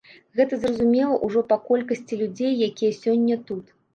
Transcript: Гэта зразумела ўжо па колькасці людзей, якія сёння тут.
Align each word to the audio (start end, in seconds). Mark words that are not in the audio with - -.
Гэта 0.37 0.57
зразумела 0.61 1.19
ўжо 1.27 1.43
па 1.51 1.57
колькасці 1.67 2.19
людзей, 2.23 2.57
якія 2.71 2.91
сёння 3.03 3.35
тут. 3.51 3.65